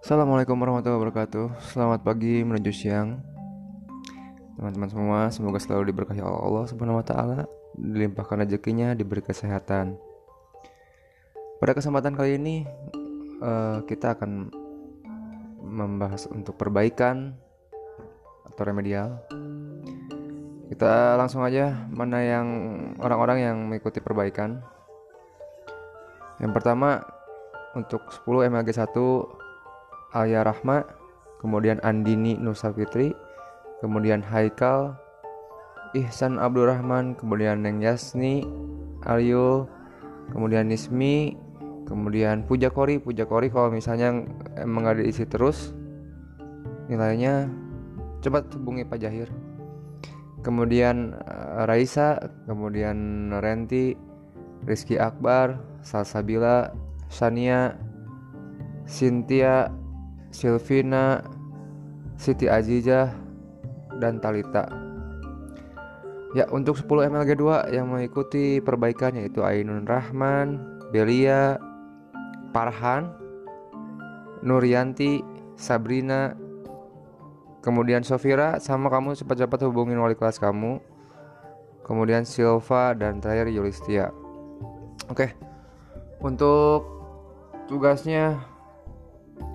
[0.00, 1.76] Assalamualaikum warahmatullahi wabarakatuh.
[1.76, 3.20] Selamat pagi menuju siang.
[4.56, 7.44] Teman-teman semua Semoga selalu diberkahi oleh Allah subhanahu wa ta'ala
[7.76, 10.00] Dilimpahkan rezekinya Diberi kesehatan.
[11.60, 12.64] Pada kesempatan kali ini
[13.44, 14.48] uh, Kita akan
[15.68, 17.36] Membahas untuk perbaikan
[18.48, 19.20] Atau remedial.
[20.72, 22.48] Kita langsung aja Mana yang
[23.04, 24.64] orang-orang yang mengikuti perbaikan.
[26.40, 27.04] Yang pertama
[27.76, 29.39] Untuk 10 MLG 1
[30.10, 30.82] Alia Rahma,
[31.38, 33.14] kemudian Andini Nusa Fitri,
[33.78, 34.98] kemudian Haikal,
[35.94, 38.46] Ihsan Abdurrahman, kemudian Neng Yasni,
[39.06, 39.66] Aryo,
[40.30, 41.34] kemudian Nismi,
[41.90, 44.22] kemudian Puja Kori, Puja Kori kalau misalnya
[44.54, 45.74] emang gak diisi terus
[46.86, 47.50] nilainya
[48.22, 49.30] coba hubungi Pak Jahir.
[50.40, 53.94] Kemudian eh, Raisa, kemudian Renti,
[54.66, 56.72] Rizky Akbar, Salsabila,
[57.10, 57.76] Shania,
[58.86, 59.70] Cynthia,
[60.30, 61.22] Silvina,
[62.16, 63.10] Siti Azizah,
[63.98, 64.66] dan Talita.
[66.30, 70.62] Ya, untuk 10 MLG 2 yang mengikuti perbaikan yaitu Ainun Rahman,
[70.94, 71.58] Belia,
[72.54, 73.10] Parhan,
[74.46, 75.26] Nuryanti,
[75.58, 76.38] Sabrina,
[77.60, 80.80] kemudian Sofira sama kamu cepat-cepat hubungin wali kelas kamu.
[81.82, 84.14] Kemudian Silva dan terakhir Yulistia.
[85.10, 85.34] Oke.
[86.22, 86.86] Untuk
[87.66, 88.38] tugasnya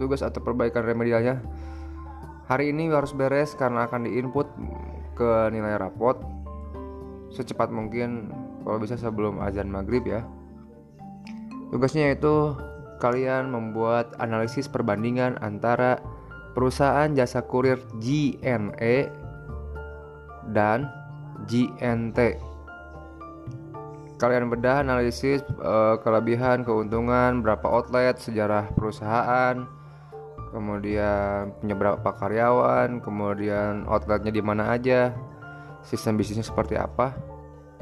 [0.02, 1.42] tugas atau perbaikan remedialnya
[2.46, 4.48] hari ini harus beres karena akan diinput
[5.18, 6.20] ke nilai rapot
[7.34, 8.30] secepat mungkin
[8.64, 10.26] kalau bisa sebelum azan maghrib ya.
[11.70, 12.56] Tugasnya yaitu
[13.04, 16.00] kalian membuat analisis perbandingan antara
[16.56, 19.12] perusahaan jasa kurir JNE
[20.56, 20.88] dan
[21.52, 22.40] GNT
[24.16, 29.68] kalian bedah analisis uh, kelebihan keuntungan berapa outlet sejarah perusahaan
[30.56, 35.12] kemudian punya berapa karyawan kemudian outletnya di mana aja
[35.84, 37.12] sistem bisnisnya seperti apa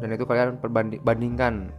[0.01, 1.69] dan itu kalian perbandingkan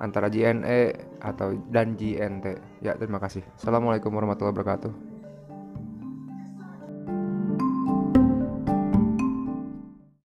[0.00, 3.44] antara JNE atau dan JNT ya terima kasih.
[3.60, 5.09] Assalamualaikum warahmatullahi wabarakatuh